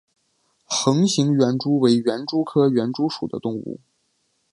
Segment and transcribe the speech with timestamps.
[0.65, 3.79] 横形园蛛为园蛛科园蛛属的动物。